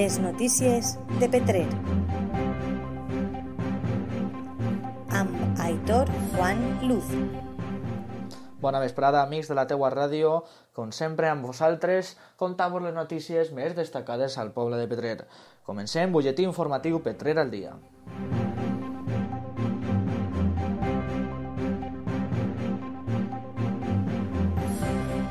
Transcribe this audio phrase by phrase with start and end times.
[0.00, 1.66] Les notícies de Petrer.
[5.12, 7.04] Amb Aitor Juan Luz.
[8.64, 10.38] Bona vesprada, amics de la teua ràdio.
[10.72, 15.18] Com sempre, amb vosaltres, contamos les notícies més destacades al poble de Petrer.
[15.68, 17.76] Comencem, butlletí informatiu Petrer al dia.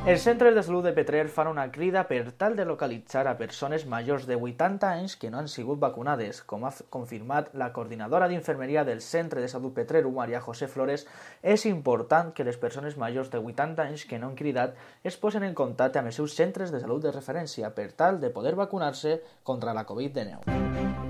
[0.08, 3.84] Els centres de salut de Petrer fan una crida per tal de localitzar a persones
[3.84, 6.40] majors de 80 anys que no han sigut vacunades.
[6.40, 11.04] Com ha confirmat la coordinadora d'infermeria del Centre de Salut Petrer, Maria José Flores,
[11.42, 14.74] és important que les persones majors de 80 anys que no han cridat
[15.04, 18.32] es posen en contacte amb els seus centres de salut de referència per tal de
[18.32, 21.09] poder vacunar-se contra la Covid-19.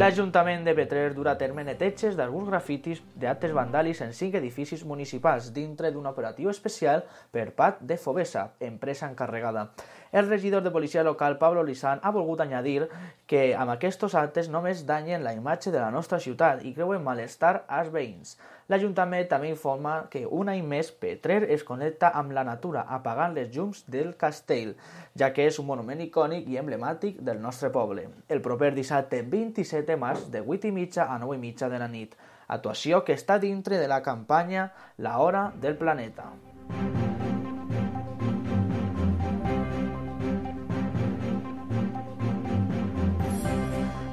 [0.00, 5.50] L'Ajuntament de Petrer durà a terme neteges d'alguns grafitis d'actes vandàlics en cinc edificis municipals
[5.52, 7.02] dintre d'un operatiu especial
[7.34, 9.66] per part de Fobesa, empresa encarregada.
[10.10, 12.88] El regidor de policia local, Pablo Lisan, ha volgut añadir
[13.28, 17.66] que amb aquests actes només danyen la imatge de la nostra ciutat i creuen malestar
[17.68, 18.38] als veïns.
[18.70, 23.48] L'Ajuntament també informa que un any més Petrer es connecta amb la natura apagant les
[23.56, 24.76] llums del castell,
[25.18, 28.06] ja que és un monument icònic i emblemàtic del nostre poble.
[28.28, 31.82] El proper dissabte 27 de març de 8 i mitja a 9 i mitja de
[31.82, 32.14] la nit,
[32.46, 36.30] actuació que està dintre de la campanya La Hora del Planeta.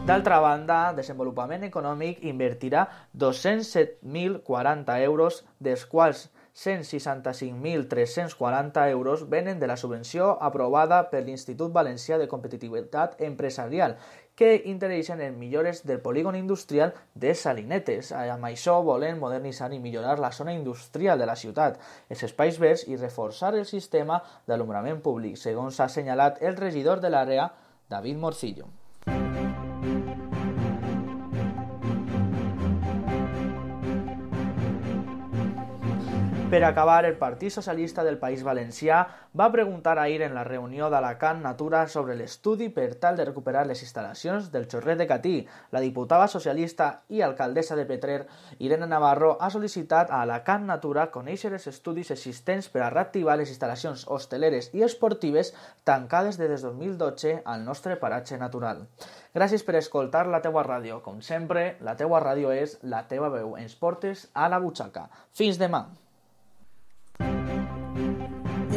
[0.08, 2.86] D'altra banda, Desenvolupament Econòmic invertirà
[3.20, 12.30] 207.040 euros, dels quals 165.340 euros venen de la subvenció aprovada per l'Institut Valencià de
[12.32, 13.98] Competitivitat Empresarial,
[14.40, 18.16] que intereixen en millores del polígon industrial de Salinetes.
[18.16, 22.88] Amb això volen modernitzar i millorar la zona industrial de la ciutat, els espais verds
[22.88, 27.52] i reforçar el sistema d'alumbrament públic, segons ha assenyalat el regidor de l'àrea,
[27.92, 28.87] David Morcillo.
[36.50, 39.02] Per acabar, el Partit Socialista del País Valencià
[39.36, 43.82] va preguntar ahir en la reunió d'Alacant Natura sobre l'estudi per tal de recuperar les
[43.84, 45.34] instal·lacions del Xorret de Catí.
[45.76, 48.22] La diputada socialista i alcaldessa de Petrer,
[48.64, 53.52] Irene Navarro, ha sol·licitat a Alacant Natura conèixer els estudis existents per a reactivar les
[53.52, 55.52] instal·lacions hosteleres i esportives
[55.84, 58.86] tancades des de 2012 al nostre paratge natural.
[59.36, 61.04] Gràcies per escoltar la teua ràdio.
[61.04, 63.58] Com sempre, la teua ràdio és la teva veu.
[63.60, 65.10] Ens portes a la butxaca.
[65.36, 66.07] Fins demà!